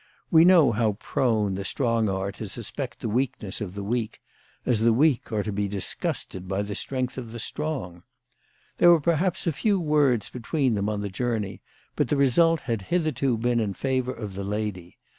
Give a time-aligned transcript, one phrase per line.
[0.31, 4.19] We know how prone the strong are to suspect the weakness of the weak,
[4.65, 8.01] as the weak are to be dis gusted by the strength of the strong.
[8.79, 11.61] There were perhaps a few words between them on the journey,
[11.95, 14.97] but the result had hitherto been in favour of the lady.